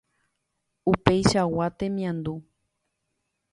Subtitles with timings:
[0.91, 2.35] opáichagua temiandu